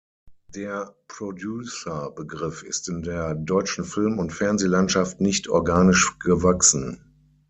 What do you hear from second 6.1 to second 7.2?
gewachsen.